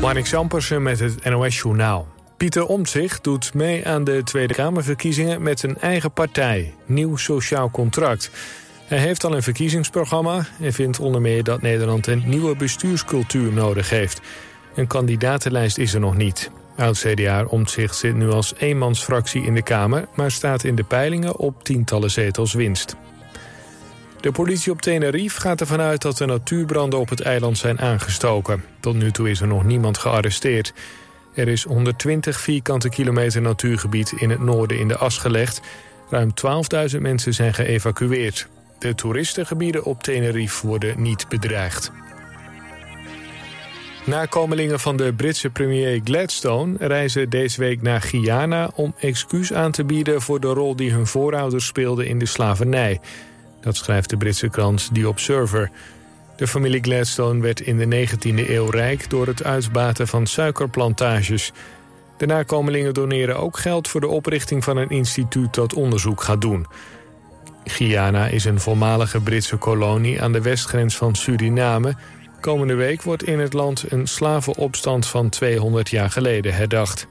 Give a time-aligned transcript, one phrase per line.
[0.00, 2.08] Marnik Sampersen met het NOS-journaal.
[2.36, 8.30] Pieter Omtzigt doet mee aan de Tweede Kamerverkiezingen met een eigen partij, Nieuw Sociaal Contract.
[8.86, 13.90] Hij heeft al een verkiezingsprogramma en vindt onder meer dat Nederland een nieuwe bestuurscultuur nodig
[13.90, 14.20] heeft.
[14.74, 16.50] Een kandidatenlijst is er nog niet.
[16.76, 20.08] Oud-CDA Omtzigt zit nu als eenmansfractie in de Kamer...
[20.14, 22.96] maar staat in de peilingen op tientallen zetels winst.
[24.20, 28.64] De politie op Tenerife gaat ervan uit dat de natuurbranden op het eiland zijn aangestoken.
[28.80, 30.72] Tot nu toe is er nog niemand gearresteerd.
[31.34, 35.60] Er is 120 vierkante kilometer natuurgebied in het noorden in de as gelegd.
[36.10, 36.30] Ruim
[36.94, 38.48] 12.000 mensen zijn geëvacueerd.
[38.78, 41.92] De toeristengebieden op Tenerife worden niet bedreigd.
[44.04, 49.84] Nakomelingen van de Britse premier Gladstone reizen deze week naar Guyana om excuus aan te
[49.84, 53.00] bieden voor de rol die hun voorouders speelden in de slavernij.
[53.60, 55.70] Dat schrijft de Britse krant The Observer.
[56.36, 61.52] De familie Gladstone werd in de 19e eeuw rijk door het uitbaten van suikerplantages.
[62.16, 66.66] De nakomelingen doneren ook geld voor de oprichting van een instituut dat onderzoek gaat doen.
[67.64, 71.94] Guyana is een voormalige Britse kolonie aan de westgrens van Suriname.
[72.40, 77.06] Komende week wordt in het land een slavenopstand van 200 jaar geleden herdacht.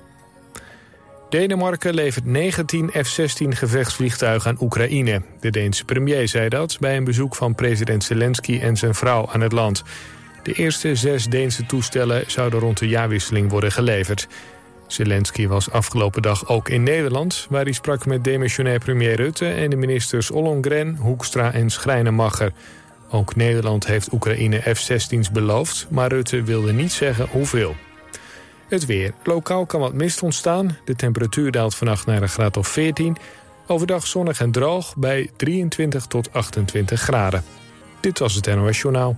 [1.30, 5.22] Denemarken levert 19 F-16 gevechtsvliegtuigen aan Oekraïne.
[5.40, 9.42] De Deense premier zei dat bij een bezoek van president Zelensky en zijn vrouw aan
[9.42, 9.84] het land.
[10.44, 14.28] De eerste zes Deense toestellen zouden rond de jaarwisseling worden geleverd.
[14.88, 17.48] Zelensky was afgelopen dag ook in Nederland...
[17.50, 22.52] waar hij sprak met demissionair premier Rutte en de ministers Ollongren, Hoekstra en Schrijnemacher.
[23.12, 27.76] Ook Nederland heeft Oekraïne F-16's beloofd, maar Rutte wilde niet zeggen hoeveel.
[28.70, 29.14] Het weer.
[29.24, 30.78] Lokaal kan wat mist ontstaan.
[30.86, 33.18] De temperatuur daalt vannacht naar een graad of 14.
[33.68, 37.44] Overdag zonnig en droog bij 23 tot 28 graden.
[38.00, 39.18] Dit was het NOS Journaal.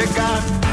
[0.00, 0.69] de got.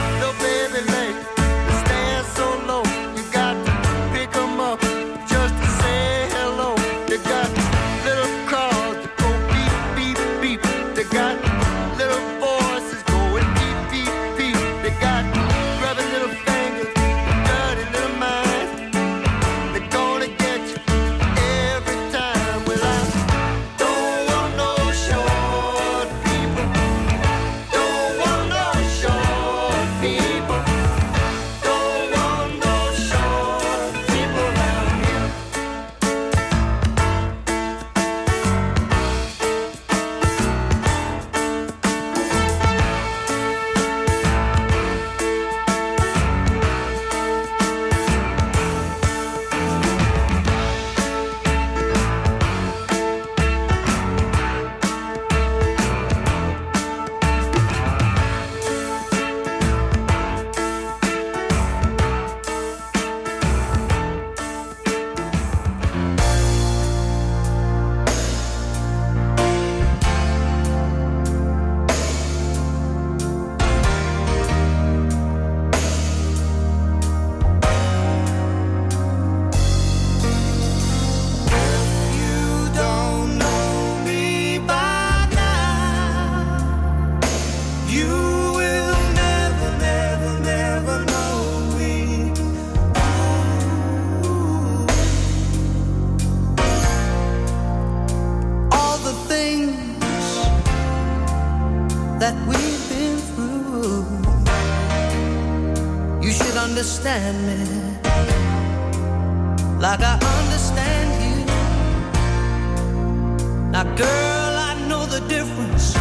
[113.71, 115.93] Now, girl, I know the difference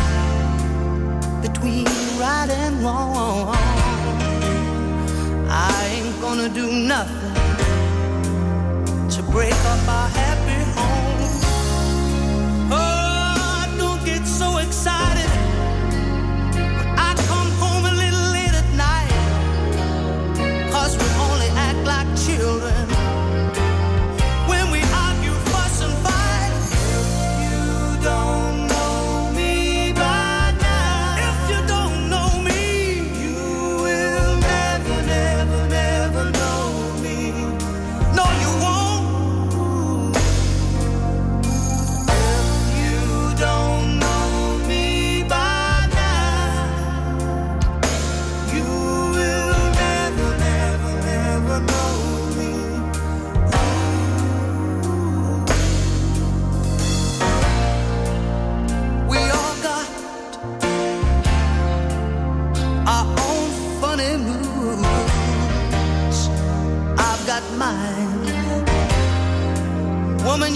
[1.43, 1.85] between
[2.17, 3.55] right and wrong.
[5.51, 7.35] I ain't gonna do nothing
[9.11, 10.36] to break up our happy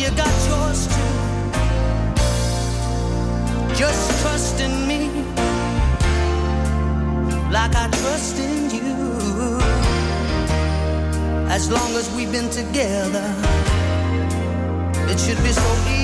[0.01, 1.13] you got yours too.
[3.75, 5.11] Just trust in me
[7.57, 9.61] like I trust in you.
[11.57, 13.27] As long as we've been together,
[15.11, 16.00] it should be so easy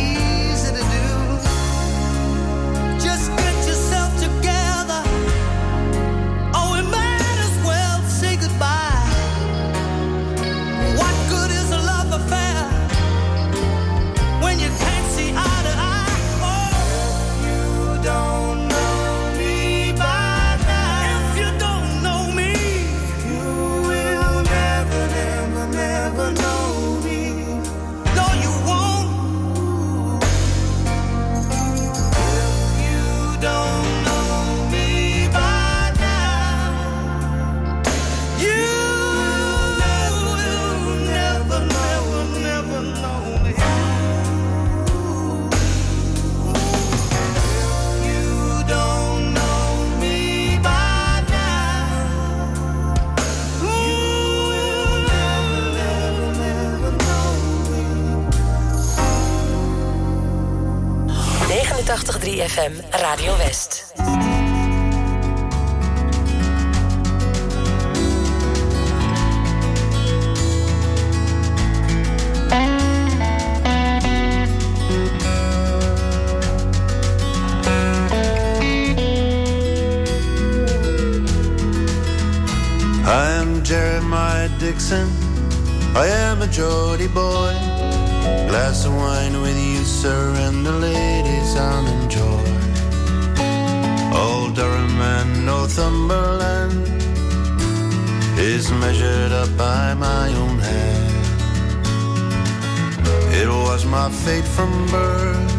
[104.07, 105.53] my fate from birth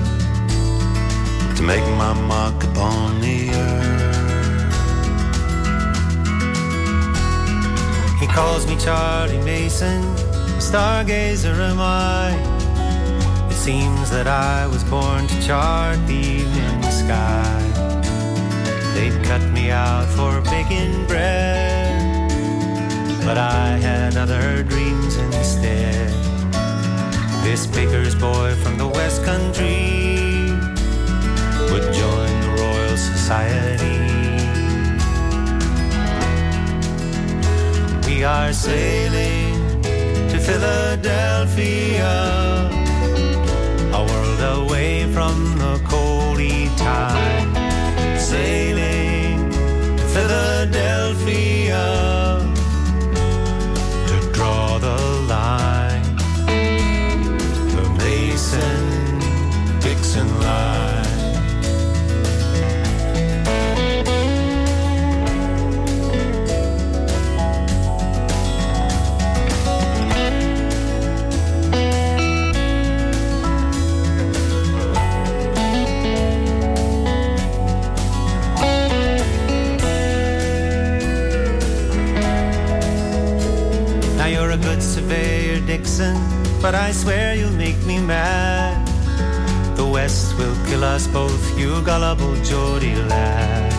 [1.58, 4.74] to make my mark upon the earth.
[8.22, 12.32] He calls me Charlie Mason, a stargazer am I.
[13.52, 17.60] It seems that I was born to chart the evening sky.
[18.94, 22.32] They'd cut me out for baking bread,
[23.26, 26.17] but I had other dreams instead.
[27.50, 30.52] This baker's boy from the West Country
[31.72, 34.00] would join the Royal Society.
[38.06, 39.82] We are sailing
[40.30, 42.16] to Philadelphia,
[43.94, 48.20] a world away from the coldy tide.
[48.20, 48.57] Sailing
[86.62, 88.88] but I swear you make me mad.
[89.78, 93.74] The West will kill us both, you gullible Geordie lad.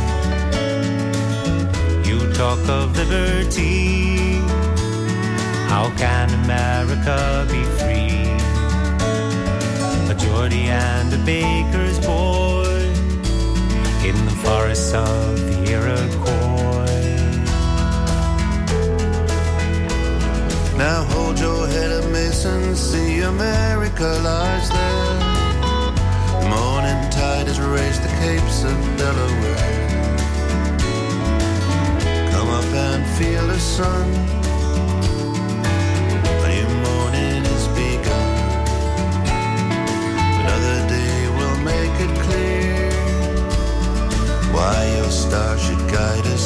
[2.06, 4.38] You talk of liberty.
[5.68, 8.28] How can America be free?
[10.10, 12.68] A Geordie and a baker's boy
[14.08, 16.47] in the forests of the Iroquois.
[20.78, 25.18] Now hold your head up, Mason, see America lies there.
[26.40, 29.88] The morning tide has raised the capes of Delaware.
[32.30, 34.08] Come up and feel the sun.
[36.44, 38.38] A new morning has begun.
[40.42, 42.92] Another day will make it clear
[44.54, 46.37] why your star should guide us.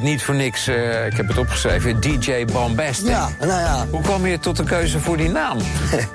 [0.00, 3.08] Heet niet voor niks, eh, ik heb het opgeschreven, DJ Bombastic.
[3.08, 3.86] Ja, nou ja.
[3.90, 5.58] Hoe kwam je tot de keuze voor die naam?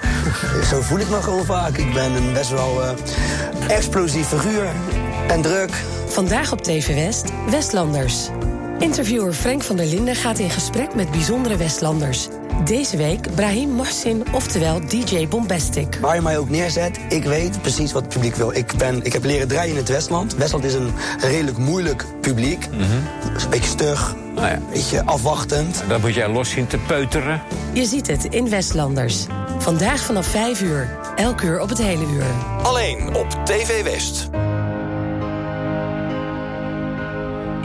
[0.69, 1.77] Zo voel ik me gewoon vaak.
[1.77, 2.89] Ik ben een best wel uh,
[3.67, 4.67] explosief figuur
[5.27, 5.69] en druk.
[6.07, 8.29] Vandaag op TV West, Westlanders.
[8.79, 12.27] Interviewer Frank van der Linden gaat in gesprek met bijzondere Westlanders.
[12.65, 15.97] Deze week Brahim Mohsin, oftewel DJ Bombastic.
[16.01, 18.55] Waar je mij ook neerzet, ik weet precies wat het publiek wil.
[18.55, 20.35] Ik, ben, ik heb leren draaien in het Westland.
[20.35, 22.69] Westland is een redelijk moeilijk publiek.
[22.71, 22.81] Mhm.
[22.81, 24.53] Een beetje stug, Oh ja.
[24.53, 25.83] een beetje afwachtend.
[25.87, 27.41] Dat moet jij los zien te peuteren.
[27.73, 29.25] Je ziet het in Westlanders.
[29.57, 30.97] Vandaag vanaf 5 uur.
[31.15, 32.25] Elk uur op het hele uur.
[32.63, 34.29] Alleen op TV West.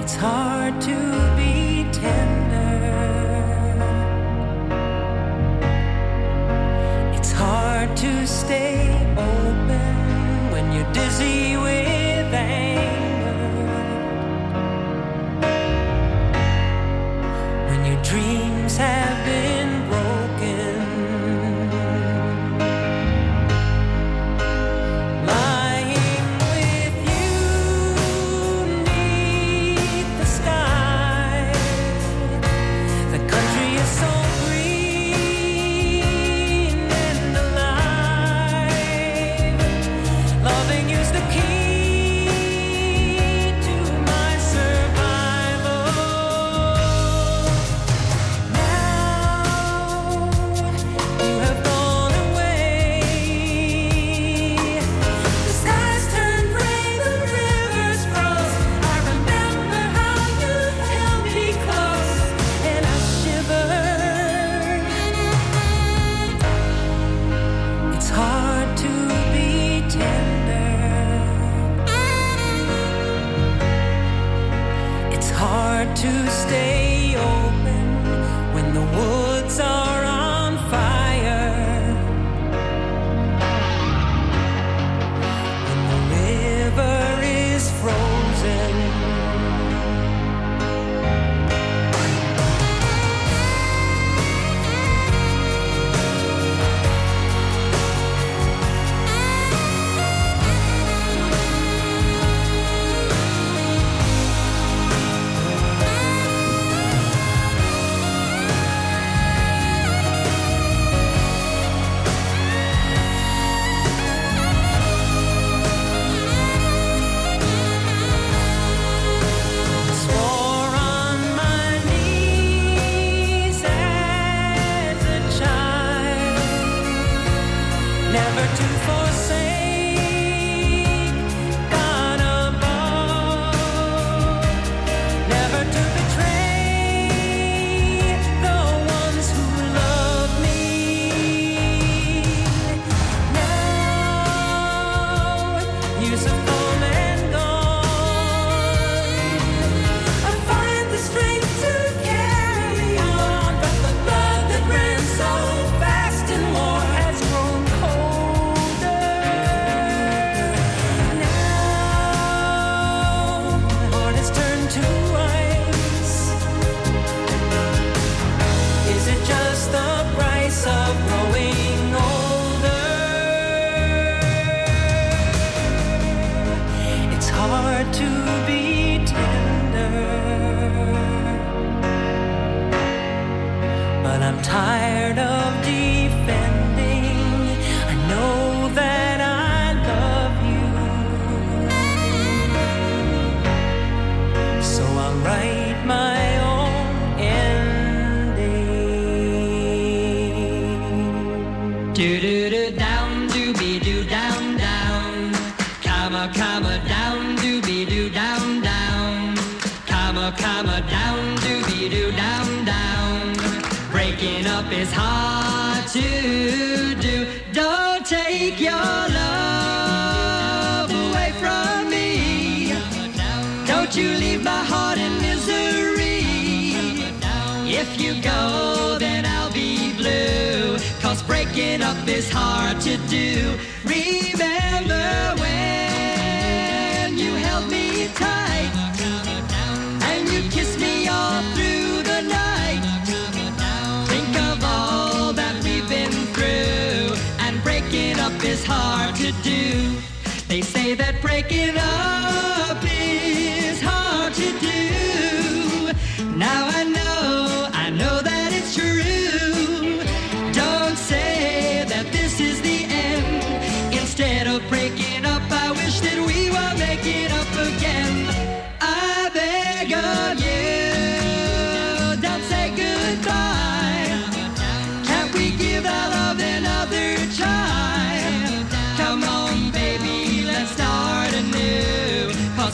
[0.01, 0.91] It's hard to
[8.01, 8.89] to stay
[9.19, 13.37] open when you're dizzy with anger.
[17.69, 19.60] When your dreams have been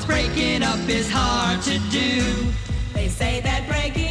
[0.07, 2.23] breaking up is hard to do.
[2.95, 4.06] They say that breaking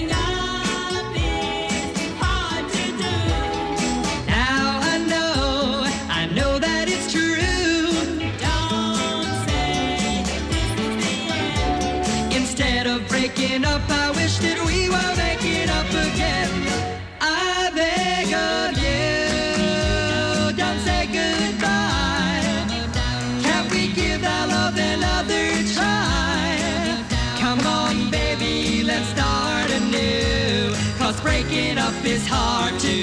[32.28, 32.95] hard to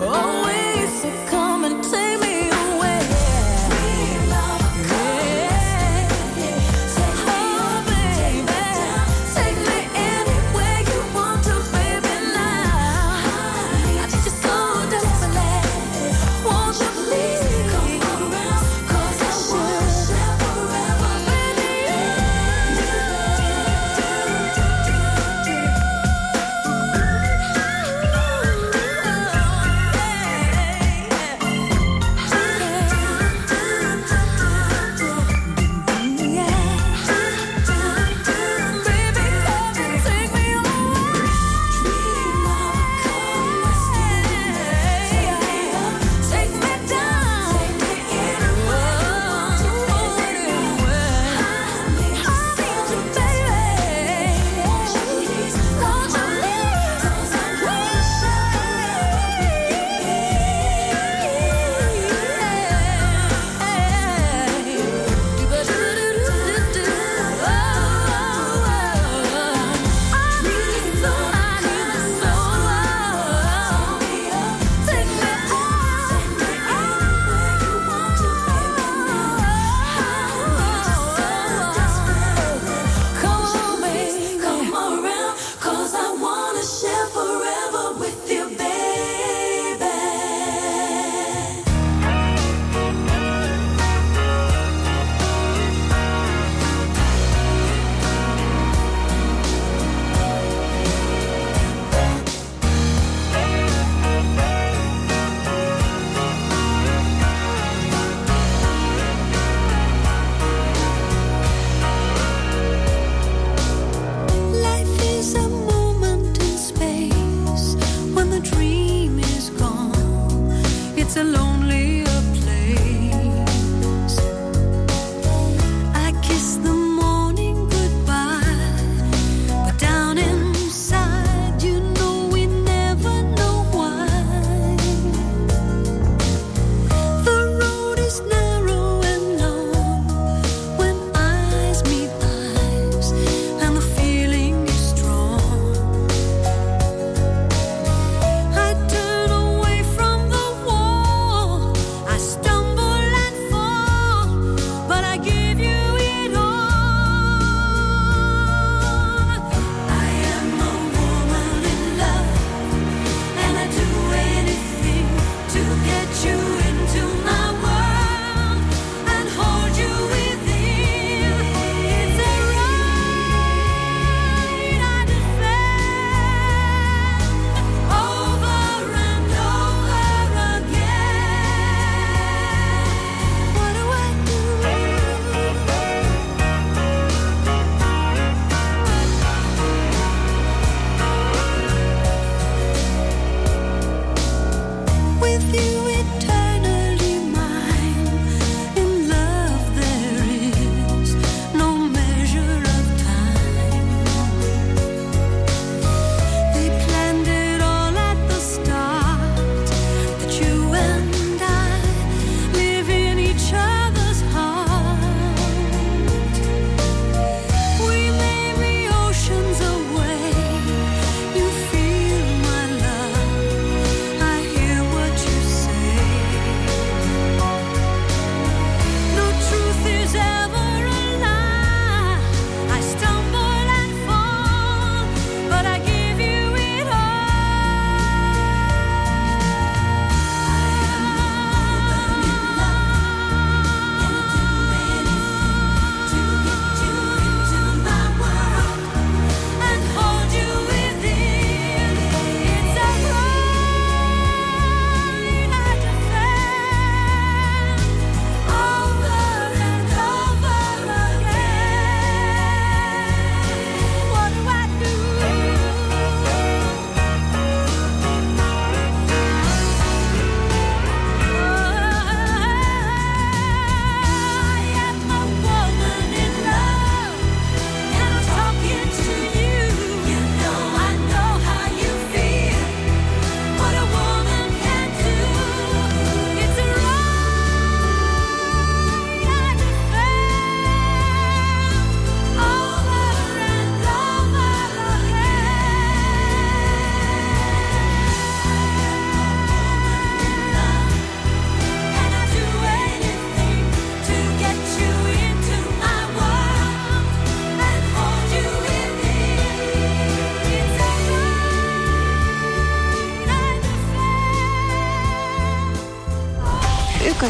[0.00, 1.37] always so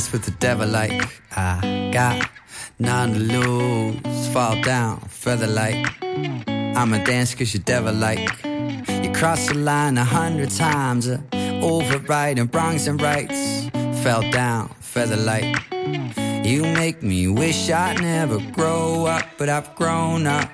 [0.00, 1.02] Dance with the devil like
[1.36, 2.30] I got
[2.78, 4.28] none to lose.
[4.32, 5.84] Fall down, feather like.
[6.78, 8.30] I'ma dance cause you're devil like.
[9.02, 11.18] You cross the line a hundred times, uh,
[11.62, 13.68] overriding wrongs and rights.
[14.02, 15.54] Fell down, feather like.
[16.46, 20.48] You make me wish I'd never grow up, but I've grown up.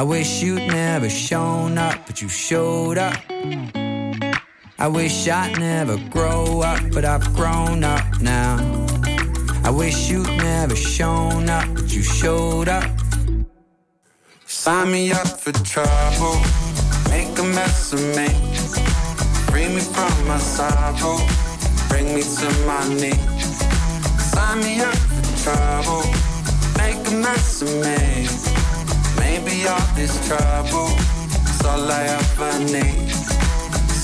[0.00, 3.87] I wish you'd never shown up, but you showed up.
[4.80, 8.58] I wish I'd never grow up, but I've grown up now.
[9.64, 12.88] I wish you'd never shown up, but you showed up.
[14.46, 16.38] Sign me up for trouble,
[17.10, 18.28] make a mess of me.
[19.50, 21.18] Free me from my sorrow,
[21.88, 23.58] bring me to my knees.
[24.30, 26.04] Sign me up for trouble,
[26.78, 28.28] make a mess of me.
[29.18, 30.86] Maybe all this trouble
[31.50, 33.17] is all I ever need.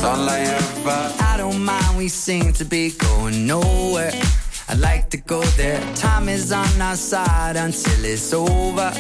[0.05, 1.15] All I ever.
[1.25, 4.13] I don't mind, we seem to be going nowhere.
[4.69, 5.81] I'd like to go there.
[5.95, 8.93] Time is on our side until it's over.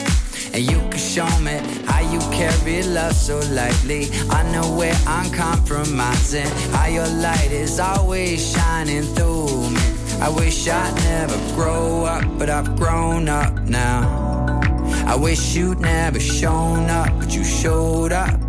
[0.55, 4.09] And you can show me how you carry love so lightly.
[4.31, 6.49] I know where I'm compromising.
[6.73, 9.81] How your light is always shining through me.
[10.23, 14.63] I wish I'd never grow up, but I've grown up now.
[15.07, 18.44] I wish you'd never shown up, but you showed up.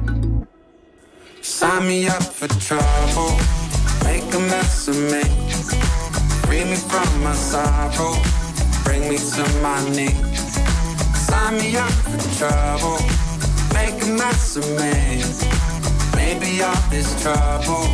[1.46, 3.38] Sign me up for trouble,
[4.04, 5.22] make a mess of me.
[6.48, 8.16] Free me from my sorrow,
[8.84, 10.58] bring me to my knees.
[11.16, 12.98] Sign me up for trouble,
[13.76, 15.22] make a mess of me.
[16.16, 17.86] Maybe all this trouble,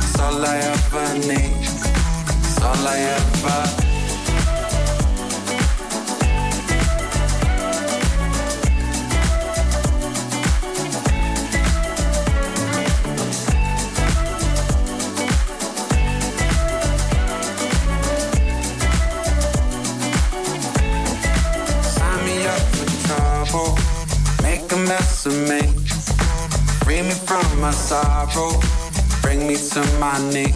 [0.00, 1.60] is all I ever need.
[1.60, 3.93] It's all I ever
[24.94, 25.60] make of me.
[26.84, 28.60] Free me from my sorrow,
[29.22, 30.54] bring me to my knees.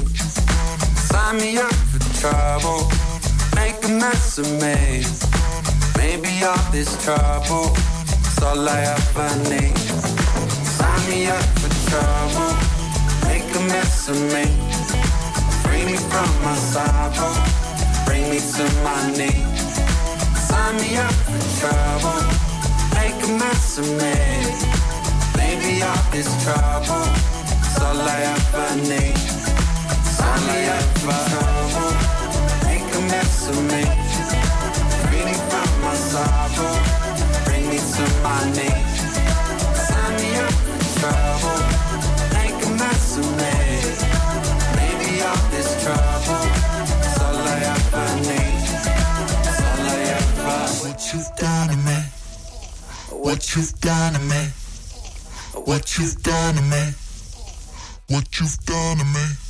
[1.11, 2.91] Sign me up for trouble,
[3.57, 5.03] make a mess of me.
[5.97, 7.75] Maybe all this trouble
[8.29, 9.77] is all I ever need.
[10.77, 12.53] Sign me up for trouble,
[13.27, 14.45] make a mess of me.
[15.63, 17.35] Free me from my sorrow,
[18.07, 19.75] bring me to my knees.
[20.49, 22.48] Sign me up for trouble, make
[23.29, 24.15] a mess of me.
[25.37, 27.05] Maybe all this trouble
[27.67, 29.19] is all I ever need.
[30.17, 31.93] Sign me up for trouble,
[32.65, 33.85] make a mess of me.
[35.11, 36.75] Me from my sorrow,
[37.45, 39.01] bring me to my knees.
[39.89, 41.61] Sign me up for trouble,
[42.37, 43.55] make a mess of me.
[45.21, 46.43] All this trouble
[47.21, 48.69] all I ever need.
[49.45, 50.89] It's all I ever.
[50.89, 51.98] What you've done to me.
[53.29, 54.43] What you've done to me.
[55.67, 56.95] What you've done to me.
[58.09, 59.48] What you've done to me.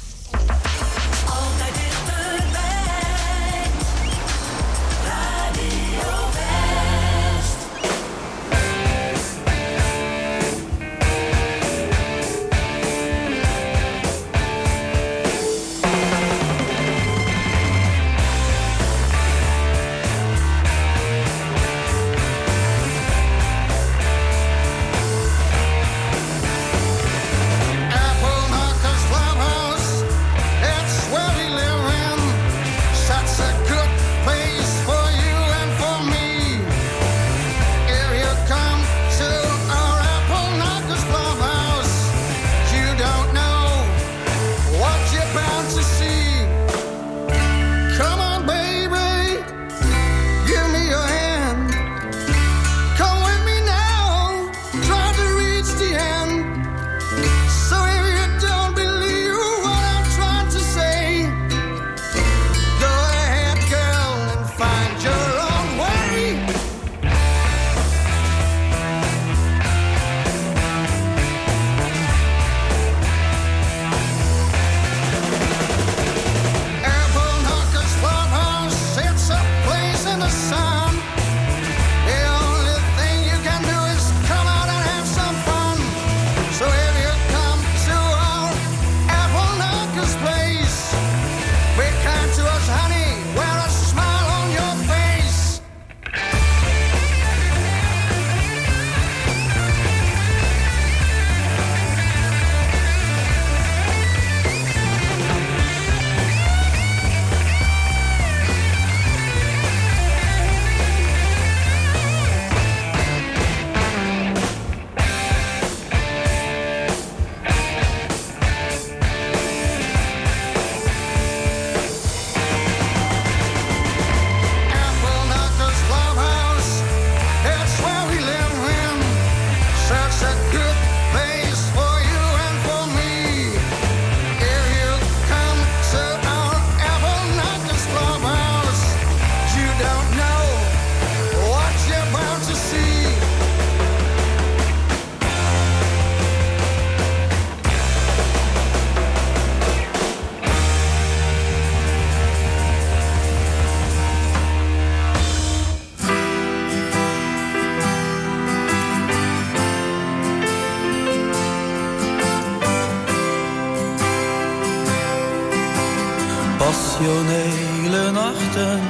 [167.08, 168.80] Rationele nachten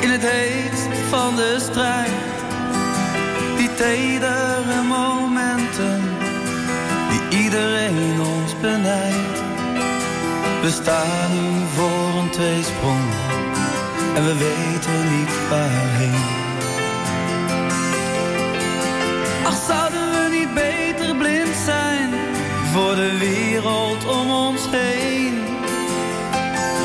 [0.00, 2.10] in het heet van de strijd.
[3.56, 6.00] Die tedere momenten
[7.10, 9.42] die iedereen ons benijdt.
[10.62, 13.10] We staan nu voor een tweesprong
[14.14, 16.24] en we weten niet waarheen.
[19.44, 22.10] Ach, zouden we niet beter blind zijn
[22.72, 25.41] voor de wereld om ons heen?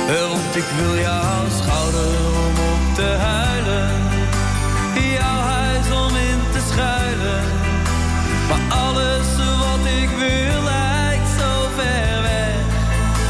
[0.07, 3.89] Want ik wil jouw schouder om op te huilen,
[4.93, 7.43] jouw huis om in te schuilen.
[8.47, 9.27] Maar alles
[9.59, 12.59] wat ik wil lijkt zo ver weg,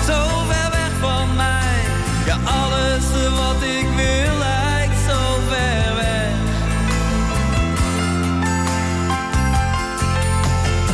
[0.05, 0.19] zo
[0.49, 1.79] ver weg van mij.
[2.25, 3.05] Ja, alles
[3.37, 5.19] wat ik wil lijkt zo
[5.49, 6.33] ver weg.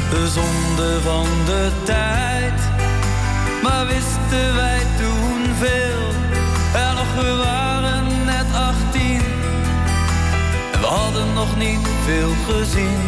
[0.09, 2.59] De zonde van de tijd,
[3.63, 5.22] maar wisten wij toen
[5.63, 9.21] En nog, we waren net 18
[10.73, 12.99] en we hadden nog niet veel gezien.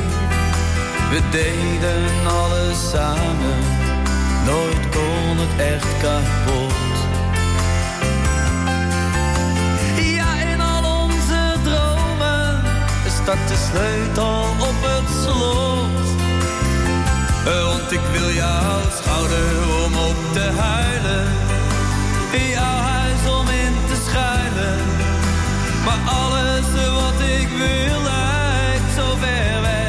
[1.09, 3.59] We deden alles samen,
[4.45, 6.73] nooit kon het echt kapot.
[9.95, 12.61] Ja, in al onze dromen
[13.05, 16.05] stak de sleutel op het slot.
[17.45, 19.49] Want ik wil jouw schouder
[19.85, 21.27] om op te huilen,
[22.39, 24.79] jouw huis om in te schuilen.
[25.85, 26.67] Maar alles
[26.99, 29.84] wat ik wil lijkt zo ver weg,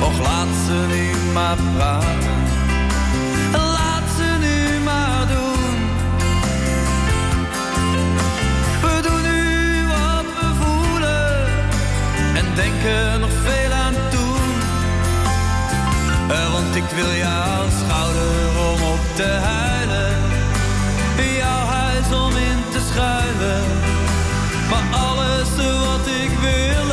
[0.00, 2.38] Och, laat ze nu maar praten,
[3.52, 5.74] laat ze nu maar doen.
[8.82, 11.46] We doen nu wat we voelen
[12.36, 14.52] en denken nog veel aan toen.
[16.30, 20.16] Eh, Want ik wil jouw schouder om op te huilen,
[21.38, 23.64] jouw huis om in te schuilen.
[24.70, 26.86] Maar alles wat ik wil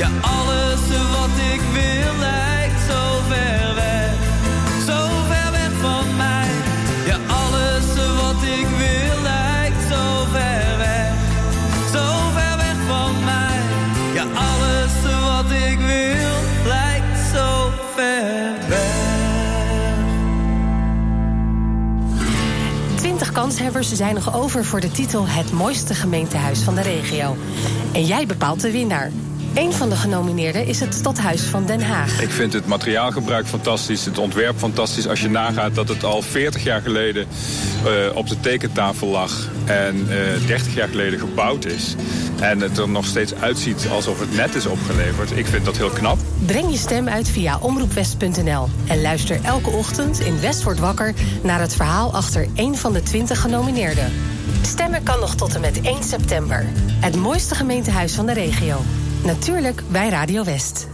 [0.00, 0.80] Ja, alles
[1.12, 4.12] wat ik wil lijkt zo ver weg,
[4.86, 6.48] zo ver weg van mij.
[7.06, 7.86] Ja, alles
[8.20, 11.12] wat ik wil lijkt zo ver weg,
[11.92, 13.58] zo ver weg van mij.
[14.14, 14.92] Ja, alles
[15.22, 16.36] wat ik wil
[16.66, 18.88] lijkt zo ver weg.
[22.94, 27.36] 20 kanshebbers zijn nog over voor de titel Het mooiste gemeentehuis van de regio.
[27.92, 29.10] En jij bepaalt de winnaar.
[29.54, 32.20] Een van de genomineerden is het Stadhuis van Den Haag.
[32.20, 35.08] Ik vind het materiaalgebruik fantastisch, het ontwerp fantastisch.
[35.08, 37.26] Als je nagaat dat het al 40 jaar geleden
[37.84, 41.94] eh, op de tekentafel lag en eh 30 jaar geleden gebouwd is.
[42.40, 45.36] En het er nog steeds uitziet alsof het net is opgeleverd.
[45.36, 46.18] Ik vind dat heel knap.
[46.46, 51.60] Breng je stem uit via omroepwest.nl en luister elke ochtend in West wordt wakker naar
[51.60, 54.12] het verhaal achter één van de 20 genomineerden.
[54.62, 56.66] Stemmen kan nog tot en met 1 september.
[57.00, 58.82] Het mooiste gemeentehuis van de regio.
[59.24, 60.88] Natuurlijk bij Radio West.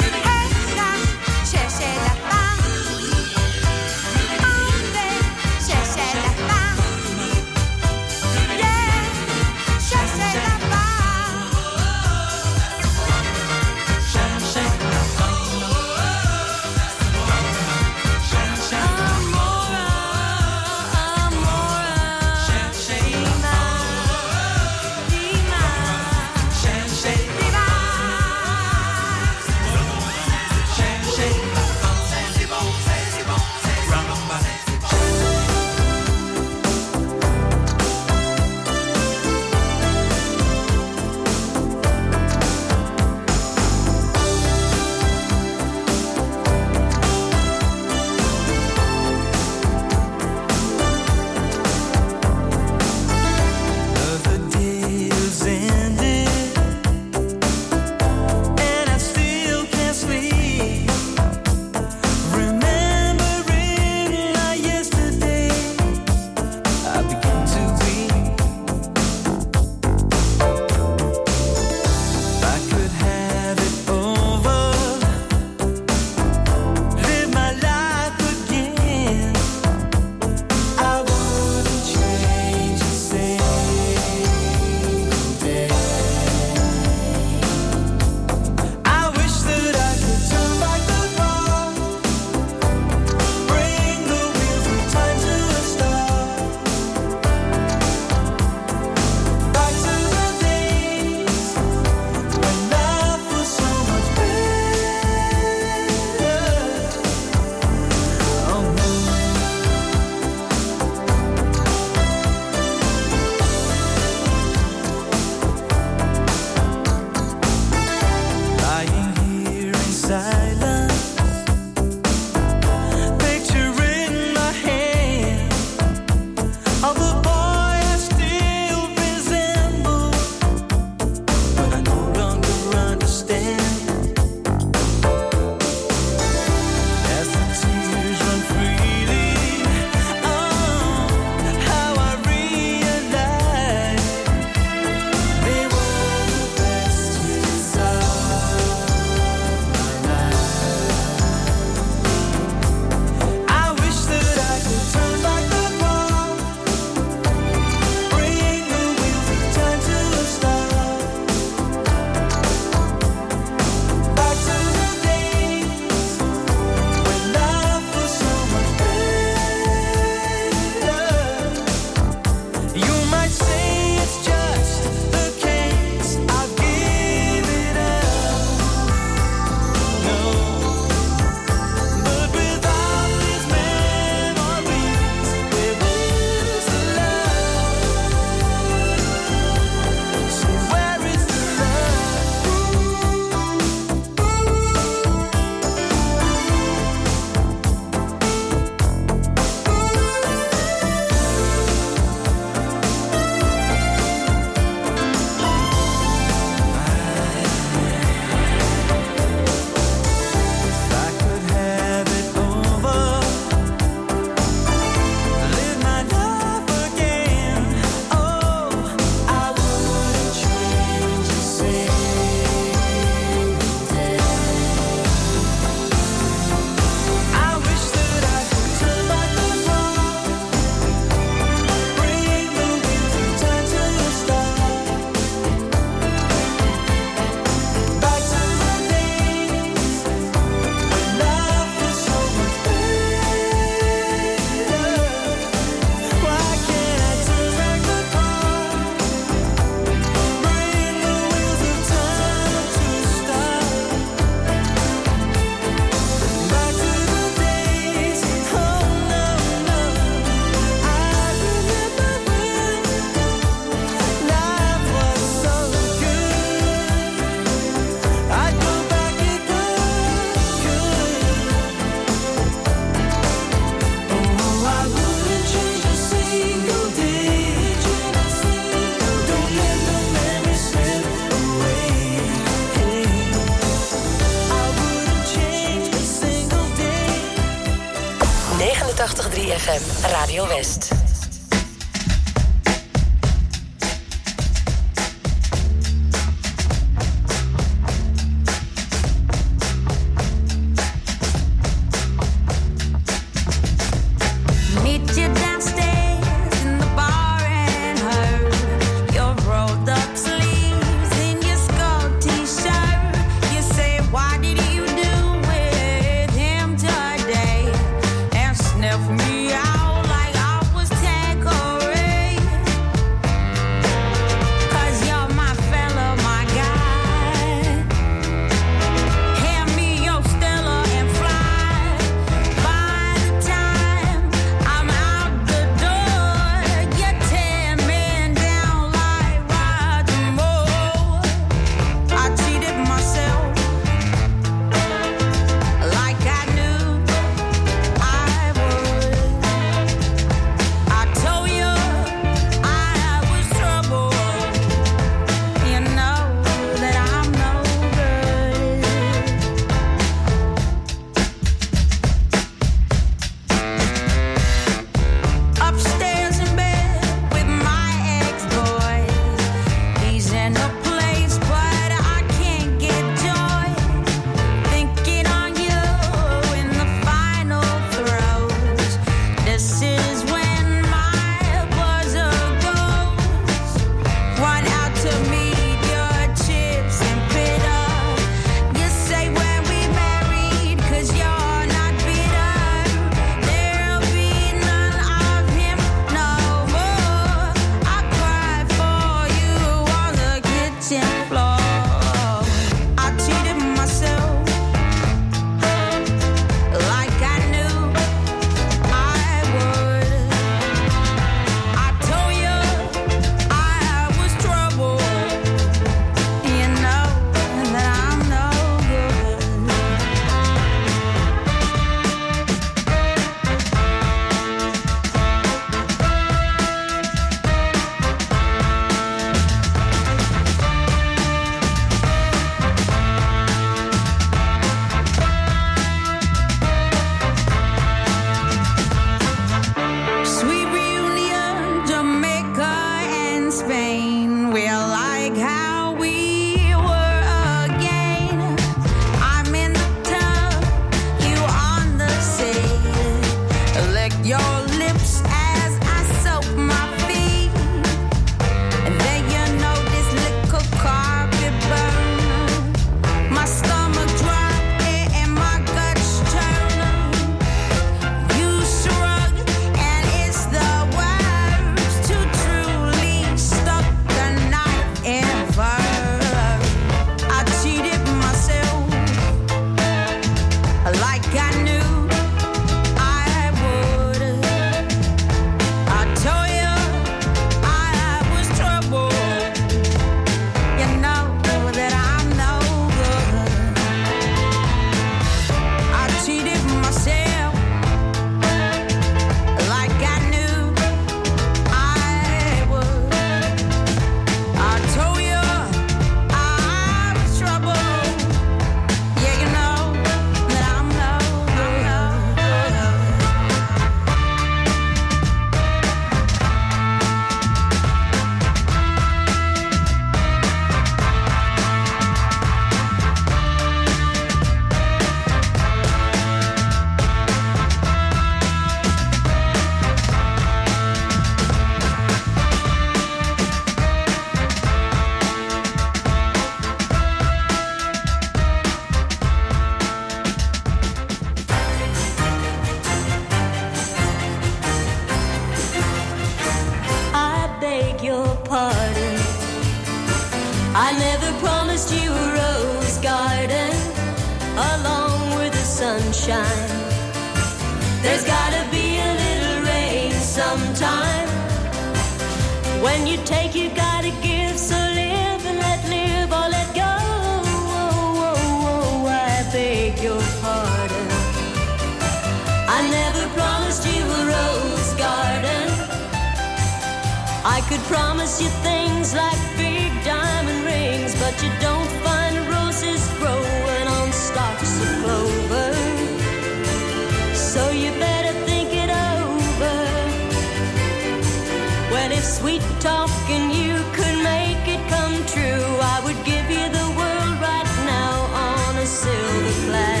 [592.13, 595.63] If sweet talking you could make it come true,
[595.95, 600.00] I would give you the world right now on a silver platter.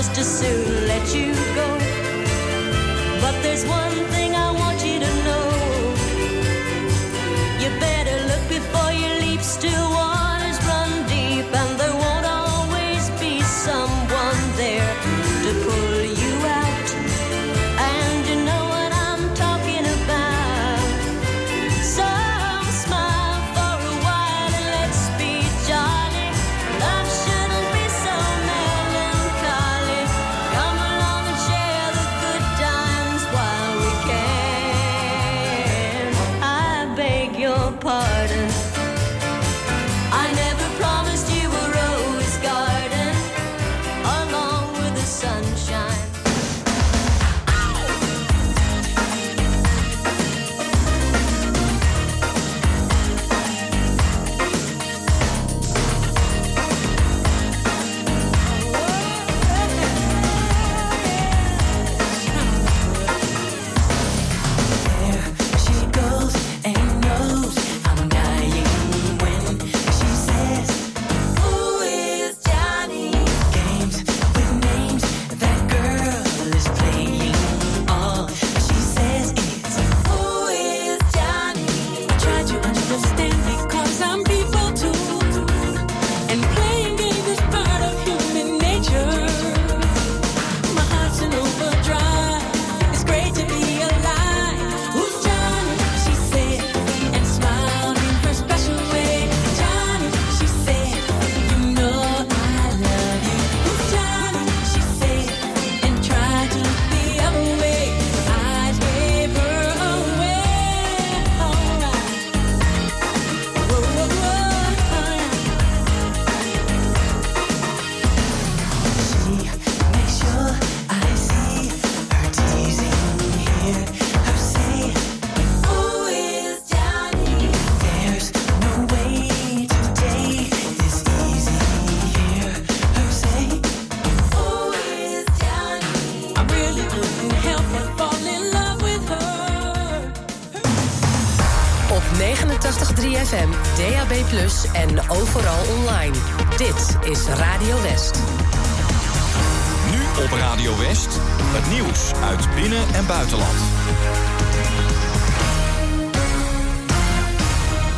[0.00, 1.78] just as soon let you go.
[3.20, 3.89] But there's one.